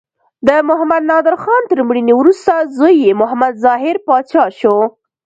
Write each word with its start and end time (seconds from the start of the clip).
د 0.47 0.49
محمد 0.69 1.03
نادر 1.11 1.35
خان 1.43 1.63
تر 1.71 1.79
مړینې 1.87 2.13
وروسته 2.17 2.53
زوی 2.77 2.93
یې 3.03 3.11
محمد 3.21 3.53
ظاهر 3.65 3.95
پاچا 4.07 4.43
شو. 4.59 4.75